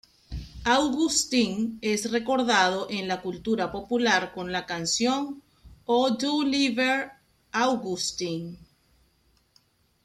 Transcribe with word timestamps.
Augustin 0.65 1.77
es 1.83 2.09
recordado 2.09 2.87
en 2.89 3.07
la 3.07 3.21
cultura 3.21 3.71
popular 3.71 4.33
con 4.33 4.51
la 4.51 4.65
canción 4.65 5.43
""Oh 5.85 6.17
du 6.17 6.41
lieber 6.41 7.11
Augustin"". 7.51 8.57